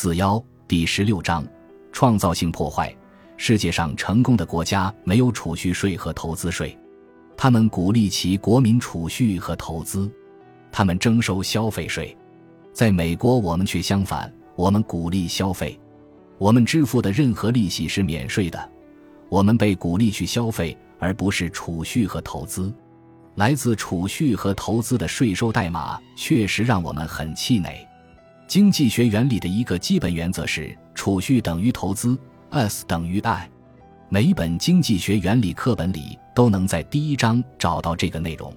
[0.00, 1.44] 四幺第十六章：
[1.90, 2.94] 创造性破坏。
[3.36, 6.78] 世界上成功的国家没有储蓄税和投资税，
[7.36, 10.08] 他们鼓励其国民储蓄和投资，
[10.70, 12.16] 他们征收消费税。
[12.72, 15.76] 在美国，我们却相反，我们鼓励消费，
[16.38, 18.70] 我们支付的任何利息是免税的，
[19.28, 22.72] 我们被鼓励去消费，而不是储蓄和投资。
[23.34, 27.84] 来自储蓄和投资的税收代码确实让我们很气馁。
[28.48, 33.46] 经济学原理的一个基本原则是：储蓄等于投资，S 等于 I。
[34.08, 38.50] 每一本经济学原理课本里都能在第一章找到这个内容。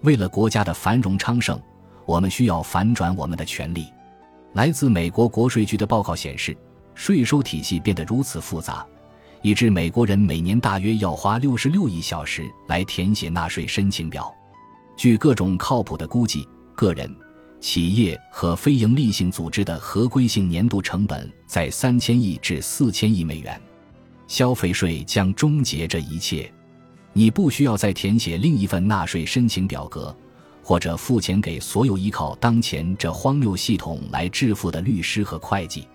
[0.00, 1.56] 为了国家的繁荣昌盛，
[2.06, 3.86] 我们需要反转我们的权利。
[4.54, 6.56] 来自美国国税局的报告显示，
[6.96, 8.84] 税收体系变得如此复杂。
[9.42, 14.34] 以致美国人每年大约要花六十六亿小时来填写纳税申请表。
[14.96, 17.08] 据各种靠谱的估计，个人、
[17.60, 23.60] 企业和非营利性组织的合规性年度成本在三千亿至四千亿美元。
[24.26, 26.50] 消费税将终结这一切。
[27.12, 30.16] 你不需要再填写另一份纳税申请表格，
[30.62, 35.88] 或者付钱给所有依靠当前这荒谬系统来致富的律师和会计，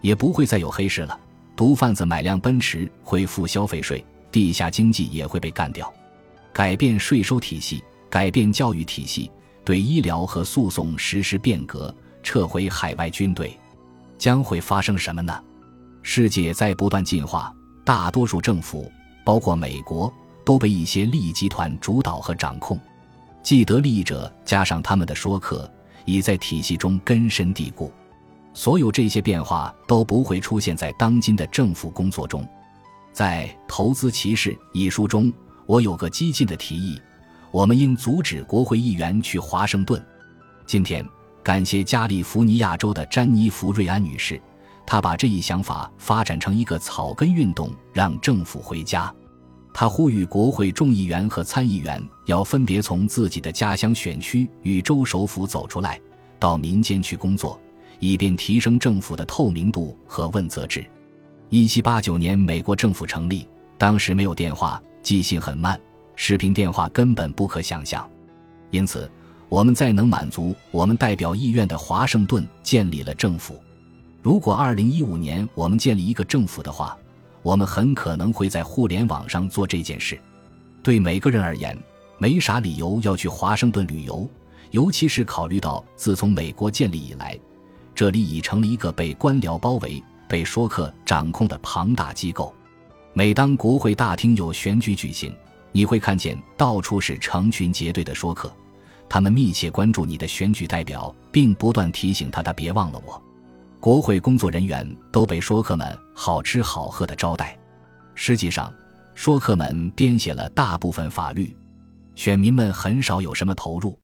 [0.00, 1.18] 也不会再有黑市了。
[1.56, 5.92] 毒贩子买辆奔驰会付消费税，地下经济也会被干掉。
[6.52, 9.28] 改变税收体系，改变教育体系，
[9.64, 13.58] 对医疗和诉讼实施变革，撤回海外军队，
[14.18, 15.40] 将会发生什么呢？
[16.02, 17.54] 世界在不断进化，
[17.84, 18.90] 大多数政府，
[19.24, 20.12] 包括美国，
[20.44, 22.80] 都被一些利益集团主导和掌控。
[23.42, 25.70] 既得利益者加上他们的说客，
[26.04, 27.92] 已在体系中根深蒂固。
[28.54, 32.46] 所有这些变化都不会出现在当今的政府工作中。
[33.12, 35.32] 在《投资歧视》一书中，
[35.66, 37.00] 我有个激进的提议：
[37.52, 40.02] 我们应阻止国会议员去华盛顿。
[40.64, 41.06] 今天，
[41.42, 44.40] 感谢加利福尼亚州的詹妮弗·瑞安女士，
[44.86, 49.14] 她把这一想法发展成一个草根运动，让政府回家。
[49.74, 56.00] 她呼吁国会众议员和参议员要分别从自己的家乡选区与州首府走出来，
[56.38, 57.60] 到民间去工作。
[57.98, 60.84] 以便提升政府的透明度和问责制。
[61.50, 63.46] 一七八九年，美国政府成立，
[63.78, 65.80] 当时没有电话，寄信很慢，
[66.24, 68.08] 视频电话根本不可想象。
[68.70, 69.10] 因此，
[69.48, 73.60] 我们在能满足我们代表意愿的华盛顿建立了政府。
[74.22, 76.96] 如果二零一五年我们建立一个政府的话，
[77.42, 80.16] 我们很可能会在互联网上做这件事。
[80.80, 81.76] 对每个人而言，
[82.18, 84.24] 没啥理由要去华盛顿旅游，
[84.70, 87.36] 尤其是考虑到自从美国建立以来。
[87.96, 92.54] 这里已成了一个被官僚包围、被说客掌控的庞大机构。
[93.12, 95.34] 每当国会大厅有选举举行，
[95.72, 98.54] 你会看见到处是成群结队的说客，
[99.08, 103.20] 他们密切关注你的选举代表，并不断提醒他：“他别忘了我。”
[103.80, 107.58] 国会工作人员都被说客们好吃好喝的招待。
[108.14, 108.72] 实际上，
[109.14, 111.56] 说客们编写了大部分法律，
[112.14, 113.98] 选民们很少有什么投入。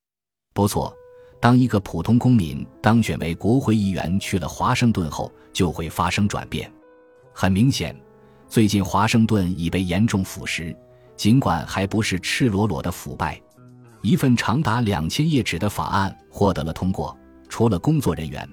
[0.53, 0.93] 不错。
[1.41, 6.69] 当一个普通公民当选为国会议员去了华盛顿后，就会发生转变。
[7.33, 7.95] 很明显，
[8.49, 10.77] 最近华盛顿已被严重腐蚀，
[11.19, 13.39] 尽管还不是赤裸裸的腐败。
[14.01, 17.15] 一份长达两千页纸的法案获得了通过，
[17.49, 18.49] 除了工作人员，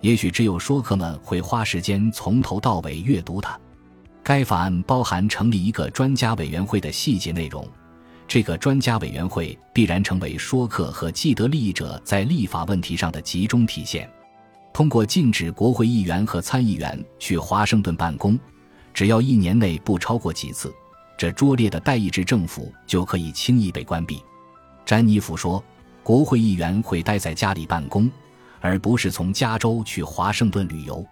[0.00, 3.58] 也许只有说客们会花时间从头到尾阅读它。
[4.24, 7.66] 该法案包含成立一个专家委员会的细节内容。
[8.26, 14.10] 这个专家委员会必然成为说客和既得利益者在立法问题上的集中体现。
[14.74, 18.38] 通过禁止国会议员和参议员去华盛顿办公，
[18.92, 20.70] 只要一年内不超过几次，
[21.18, 24.22] 这拙劣的代议制政府就可以轻易被关闭。
[24.86, 25.62] 詹妮弗说
[26.02, 28.10] ：“国会议员会待在家里办公，
[28.60, 31.04] 而不是从加州去华盛顿旅游。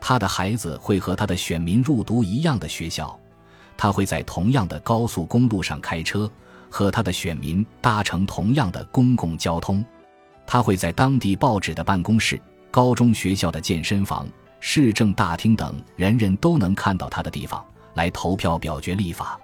[0.00, 3.16] 他的孩子会和他的选民入读一样的学校，
[3.76, 6.28] 他会在同样的高速公路上开车。”
[6.74, 9.84] 和他的选民搭乘同样的公共交通，
[10.46, 14.26] 他会在当地报纸的办公室、高中学校的健身房、
[14.58, 17.62] 市政大厅等人人都能看到他的地方
[17.92, 19.38] 来投票表决立法。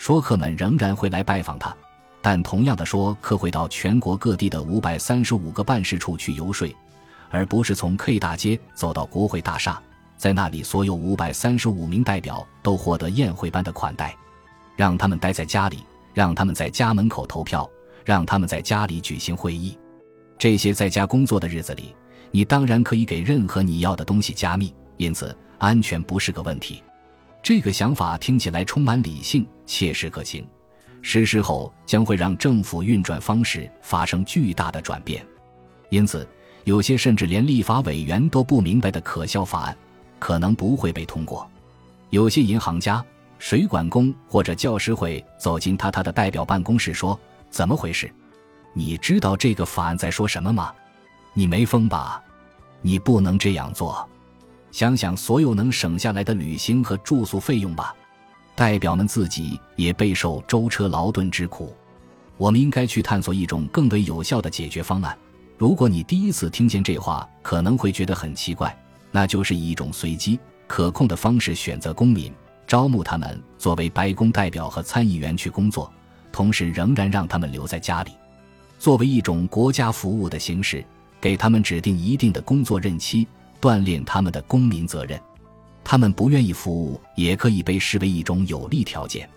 [0.00, 1.76] 说客们仍然会来拜访他，
[2.22, 6.74] 但同样的说客会到全国各地的五百三十五个办事处去游说，
[7.28, 9.78] 而不是从 K 大街走到国会大厦，
[10.16, 14.16] 在那里所有五百三十五名代表都获得宴会般的款待，
[14.74, 15.84] 让他们待在家里。
[16.14, 17.70] 让他们在家门口投票，
[18.04, 19.78] 让他们在家里举行会议。
[20.38, 21.94] 这些在家工作的日子里，
[22.32, 26.82] 你当然可以给任何你要的东西加密，因此安全不是个问题。
[27.42, 30.46] 这个想法听起来充满理性，切实可行。
[31.02, 35.26] 实施后将会让政府运转方式发生巨大的转变。
[35.88, 36.28] 因此，
[36.64, 39.76] 有些甚至连立法委员都不明白的可笑法案，
[40.18, 41.50] 可能不会被通过。
[42.10, 43.02] 有些银行家、
[43.38, 48.12] 水管工或者教师会走进他他的代表办公室说：“怎么回事？
[48.74, 50.72] 你知道这个法案在说什么吗？
[51.32, 52.22] 你没疯吧？
[52.82, 54.06] 你不能这样做。
[54.72, 57.94] 想想所有能省下来的旅行和住宿费用吧。
[58.54, 61.74] 代表们自己也备受舟车劳顿之苦。
[62.36, 65.16] 我们应该去探索一种更为有效的解决方案。”
[65.58, 68.74] 如果你第一次听见这话，可能会觉得很奇怪，
[69.10, 72.32] 那就是以一种随机可控的方式选择公民，
[72.66, 75.92] 招募他们作为白宫代表和参议员去工作，
[76.32, 78.12] 同时仍然让他们留在家里，
[78.78, 80.82] 作为一种国家服务的形式，
[81.20, 83.28] 给他们指定一定的工作任期，
[83.60, 85.20] 锻炼他们的公民责任。
[85.82, 89.28] 他们不愿意服务，也可以被视为一种有利条件。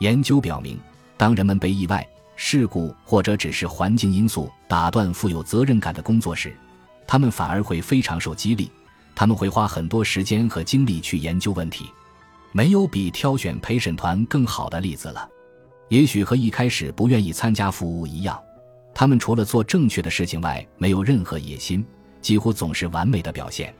[0.00, 0.78] 研究表明，
[1.16, 2.06] 当人们被意外。
[2.38, 6.54] 事故或者只是环境因素打断负有责任感的工作时，
[7.06, 8.70] 他们反而会非常受激励。
[9.14, 11.86] 他们会花很多时间和精力去研究问题。
[12.52, 15.26] 没有比挑选陪审团更好的例子了。
[15.88, 18.38] 也许和一开始不愿意参加服务一样，
[18.92, 21.82] 他们除了做正确的事情外，没有任何野心，
[22.20, 23.74] 几乎总是完美的表现。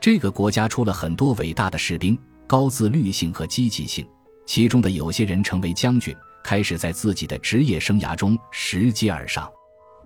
[0.00, 4.06] 这个国家出了很多伟大的士兵，高自律性和积极性，
[4.46, 6.16] 其中的有些人成为将军。
[6.42, 9.46] 开始在自己的职业生涯中拾阶而上。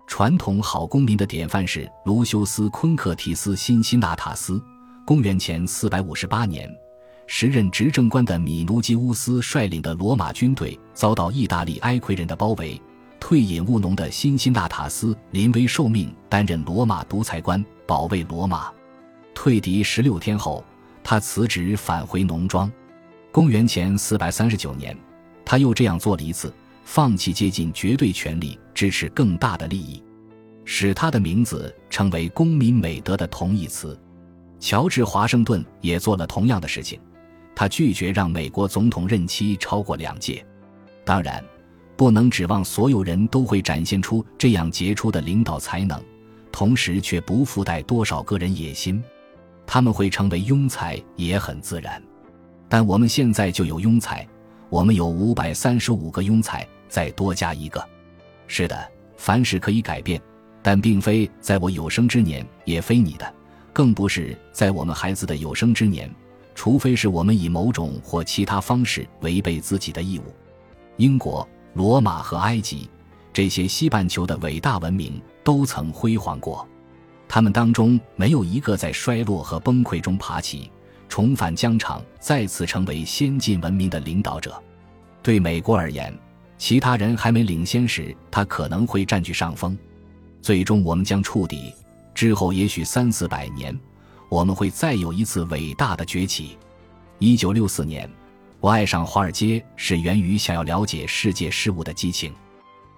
[0.08, 4.60] 传统好公民的典范是卢修斯·昆克提斯·辛辛纳塔斯。
[5.06, 6.68] 公元前458年，
[7.28, 12.82] 时任执政官的米努基乌斯率领的罗马军队遭到意大利埃奎人的包围。
[13.26, 18.70] 退隐务农的辛辛纳塔斯临危受命，担任罗马独裁官，保卫罗马。
[19.34, 20.62] 退敌十六天后，
[21.02, 22.70] 他辞职返回农庄。
[23.32, 24.94] 公元前439年。
[25.42, 26.52] 他又这样做了一次，
[26.84, 30.02] 放弃接近绝对权力，支持更大的利益，
[30.66, 33.98] 使他的名字成为公民美德的同义词。
[34.60, 37.00] 乔治·华盛顿也做了同样的事情，
[37.56, 40.44] 他拒绝让美国总统任期超过两届。
[41.06, 41.42] 当然，
[41.96, 46.00] 不能指望所有人都会展现出这样杰出的领导才能，
[46.50, 49.02] 同时却不附带多少个人野心。
[49.66, 52.02] 他们会成为庸才也很自然，
[52.68, 54.26] 但我们现在就有庸才。
[54.68, 57.82] 我们有五百三十五个庸才，再多加一个。
[58.46, 60.20] 是的，凡事可以改变，
[60.62, 63.34] 但并非在我有生之年，也非你的，
[63.72, 66.10] 更不是在我们孩子的有生之年，
[66.54, 70.24] 除非是我们以某种或其他方式违背自己的义务。
[70.96, 72.88] 英国、罗马和埃及
[73.32, 76.66] 这些西半球的伟大文明都曾辉煌过，
[77.28, 80.70] 他们当中没有一个在衰落和崩溃中爬起。
[81.06, 84.60] 重返疆场，再次成为先进文明的领导者。
[85.22, 86.12] 对美国而言，
[86.58, 89.78] 其他人还没领先时，他可能会占据上风。
[90.42, 91.72] 最终，我们将触底。
[92.14, 93.78] 之后，也许三四百年，
[94.28, 96.56] 我们会再有一次伟大的崛起。
[97.18, 98.10] 一九六四年，
[98.64, 102.34] 我爱上华尔街是源于想要了解世界事物的激情。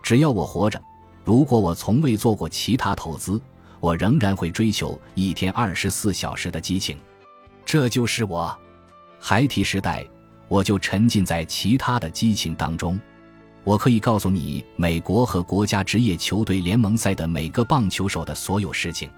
[0.01, 0.81] 只要我活着，
[1.25, 3.43] 如果我从未做过其他投资，
[3.81, 6.97] 我仍然会追求一天二十四小时的激情。
[7.65, 8.57] 这就是我，
[9.19, 10.07] 孩提时代，
[10.47, 12.97] 我就沉浸在其他的激情当中。
[13.65, 19.11] 我可以告诉你美国和国家职业球队联盟赛的每个棒球手的所有事情，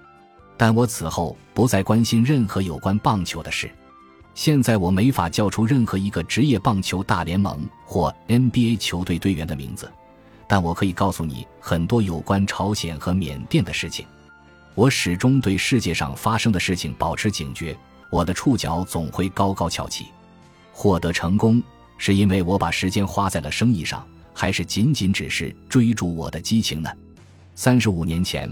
[0.56, 3.70] 但我此后不再关心任何有关棒球的事。
[4.38, 9.90] 现在我没法叫出任何一个职业棒球大联盟或 NBA 球队队员的名字，
[10.46, 14.06] 但我可以告诉你很多有关朝鲜和缅甸的事情。
[14.76, 17.76] 我始终对世界上发生的事情保持警觉。
[18.12, 20.06] 我的触角总会高高翘起。
[20.70, 21.60] 获得成功
[21.96, 26.88] 是因为我把时间花在了生意上，还是仅仅只是追逐我的激情呢？
[27.56, 28.48] 三十五年前，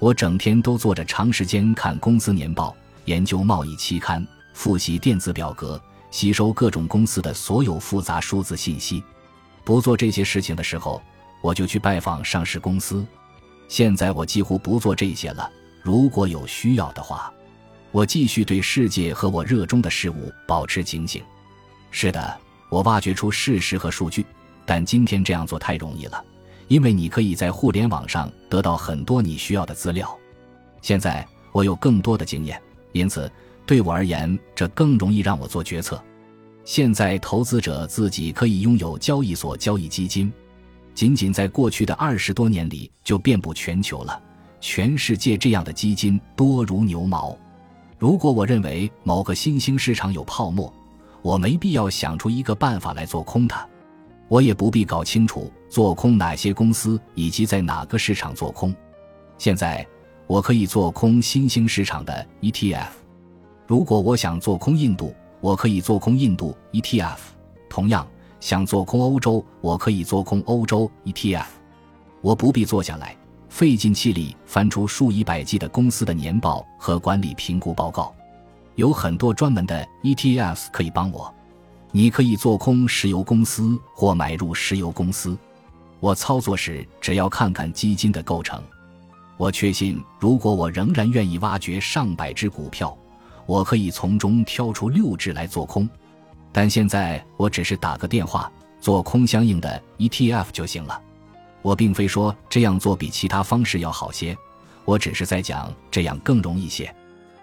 [0.00, 2.76] 我整天都坐着长时间看公司年报，
[3.06, 4.24] 研究贸易期刊，
[4.60, 9.02] 复习电子表格，吸收各种公司的所有复杂数字信息。
[9.64, 11.00] 不做这些事情的时候，
[11.40, 13.02] 我就去拜访上市公司。
[13.68, 15.50] 现在我几乎不做这些了。
[15.82, 17.32] 如果有需要的话。
[17.90, 21.22] 我继续对世界和我热衷的事物保持警醒。
[21.90, 22.38] 是的，
[22.68, 24.26] 我挖掘出事实和数据，
[24.66, 26.22] 但今天这样做太容易了，
[26.68, 30.14] 因为你可以在互联网上得到很多你需要的资料。
[30.82, 32.60] 现在我有更多的经验，
[32.92, 33.32] 因此
[33.70, 36.02] 对我而言，这更容易让我做决策。
[36.64, 40.32] 现在投资者自己可以拥有交易所交易基金，
[40.92, 44.20] 仅仅在过去的二十多年里就遍布全球了。
[44.60, 47.38] 全世界这样的基金多如牛毛。
[47.96, 50.74] 如果我认为某个新兴市场有泡沫，
[51.22, 53.64] 我没必要想出一个办法来做空它，
[54.26, 58.74] 我也不必搞清楚做空哪些公司以及在哪个市场做空。
[59.38, 59.86] 现在，
[60.26, 62.99] 我可以做空新兴市场的 ETF。
[63.70, 67.18] 如果我想做空印度，我可以做空印度 ETF。
[67.68, 68.04] 同样，
[68.40, 71.46] 想做空欧洲，我可以做空欧洲 ETF。
[72.20, 73.16] 我不必坐下来，
[73.48, 78.12] 费尽气力翻出数以百计的公司的年报和管理评估报告。
[78.74, 81.32] 有很多专门的 ETF 可以帮我。
[81.92, 85.38] 你可以做空石油公司或买入石油公司。
[86.00, 88.60] 我操作时只要看看基金的构成。
[89.36, 92.98] 我确信，如果我仍然愿意挖掘上百只股票，
[93.46, 95.88] 我可以从中挑出六只来做空。
[96.52, 101.00] 但现在我只是打个电话做空相应的 ETF 就行了。
[101.62, 104.36] 我并非说这样做比其他方式要好些，
[104.84, 106.92] 我只是在讲这样更容易些。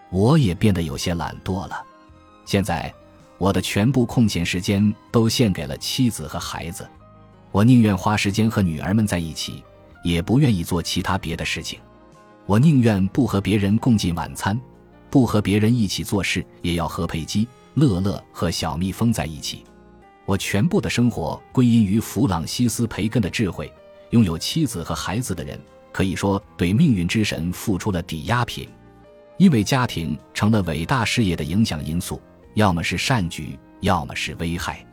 [0.10, 1.84] 我也变得有些懒惰了。
[2.46, 2.94] 现在，
[3.38, 6.88] 我的全部空闲时间都献给了妻子和孩子。
[7.52, 9.64] 我宁愿花时间和女儿们在一起，
[10.04, 11.80] 也不愿意做其他别的事情。
[12.46, 14.60] 我宁愿不和别人共进晚餐，
[15.10, 19.64] 不和别人一起做事，也要和佩姬、乐乐和小蜜蜂在一起。
[20.26, 23.72] 我全部的生活归因于弗朗西斯·培根的智慧。
[24.12, 25.60] 拥有妻子和孩子的人，
[25.92, 28.68] 可以说对命运之神付出了抵押品。
[29.38, 32.22] 因为家庭成了伟大事业的影响因素，
[32.54, 34.86] 要么是善举，要么是危害。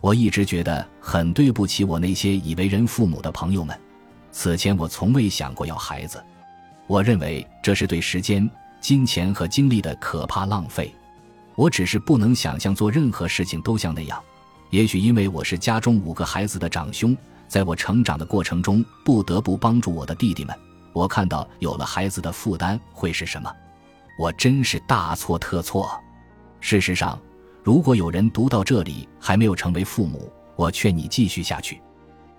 [0.00, 3.78] 我一直觉得很对不起我那些已为人父母的朋友们。
[4.32, 6.22] 此前我从未想过要孩子，
[6.86, 8.50] 我认为这是对时间、
[8.84, 10.94] 金钱和精力的可怕浪费。
[11.54, 14.22] 我只是不能想象做任何事情都像那样。
[14.68, 17.16] 也许因为我是家中五个孩子的长兄，
[17.48, 20.54] 在我成长的过程中不得不帮助我的弟弟们。
[20.92, 23.50] 我看到有了孩子的负担会是什么。
[24.18, 25.98] 我真是大错特错。
[26.60, 27.18] 事实上，
[27.62, 31.80] 如果有人读到这里还没有成为父母，我劝你继续下去。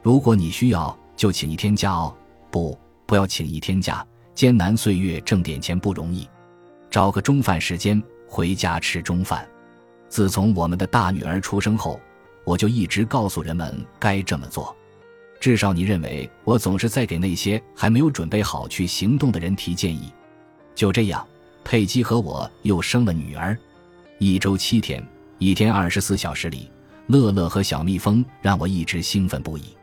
[0.04, 2.16] 如果你需要，就请一天假哦。
[2.52, 4.06] 不，不要请一天假。
[4.36, 6.28] 艰难岁月挣点钱不容易，
[6.89, 9.48] 找个中饭时间回家吃中饭。
[10.10, 12.00] 自从我们的大女儿出生后，
[12.44, 14.75] 我就一直告诉人们该这么做。
[15.39, 20.12] 至少你认为我总是在给那些还没有准备好去行动的人提建议。
[20.74, 21.25] 就这样。
[21.68, 23.58] 佩姬和我又生了女儿，
[24.20, 25.04] 一周七天，
[25.39, 26.70] 一天二十四小时里，
[27.08, 29.75] 乐乐和小蜜蜂让我一直兴奋不已。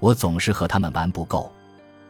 [0.00, 1.52] 我总是和他们玩不够。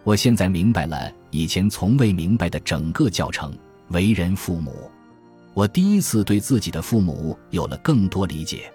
[0.05, 3.53] 我现在明白了以前从未明白的整个教程——
[3.91, 4.91] 为人父母。
[5.55, 8.73] 我第一次对自己的父母有了更多理解。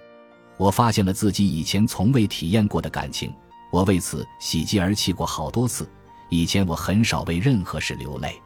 [0.57, 3.33] 我发现了自己以前从未体验过的感情。
[3.71, 5.89] 我为此喜极而泣过好多次。
[6.29, 8.39] 以前我很少为任何事流泪。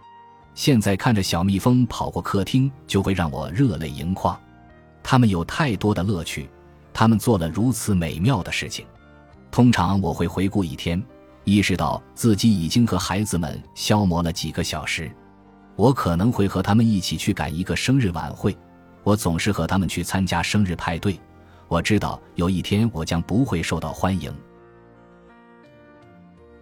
[0.55, 4.37] 现在看着小蜜蜂跑过客厅，就会让我热泪盈眶。
[5.03, 6.49] 他们有太多的乐趣，
[6.93, 8.85] 他们做了如此美妙的事情。
[9.51, 11.01] 通常我会回顾一天，
[11.43, 15.11] 意识到自己已经和孩子们消磨了几个小时。
[15.77, 18.57] 我可能会和他们一起去赶一个生日晚会。
[19.03, 21.17] 我总是和他们去参加生日派对。
[21.69, 24.33] 我知道有一天我将不会受到欢迎。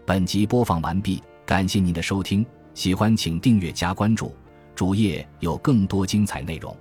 [0.05, 2.45] 本集播放完毕，感谢您的收听。
[2.74, 4.36] 喜欢请订阅加关注，
[4.75, 6.75] 主页有更多精彩内容。